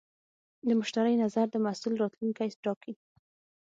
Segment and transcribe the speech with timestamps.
[0.67, 2.93] د مشتری نظر د محصول راتلونکی ټاکي.